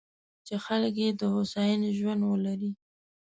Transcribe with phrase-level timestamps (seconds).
[0.47, 2.71] چې خلک یې د هوساینې ژوند ولري.